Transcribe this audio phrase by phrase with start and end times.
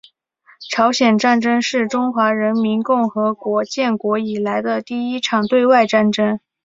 [0.71, 6.39] 朝鲜战争是中华人民共和国建国以来的第一场对外战争。